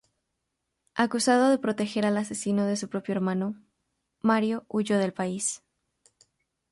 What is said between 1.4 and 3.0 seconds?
de proteger al asesino de su